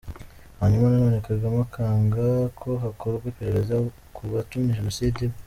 Hanyuma 0.59 0.85
na 0.89 0.97
none 1.03 1.17
Kagame, 1.27 1.57
akanga 1.67 2.25
ko 2.59 2.69
hakorwa 2.83 3.25
iperereza 3.31 3.75
k’uwatumye 4.13 4.71
genocide 4.79 5.19
iba! 5.25 5.37